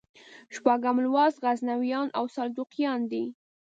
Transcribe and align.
شپږم 0.55 0.95
لوست 1.05 1.37
غزنویان 1.43 2.07
او 2.17 2.25
سلجوقیان 2.35 2.99
دي. 3.11 3.23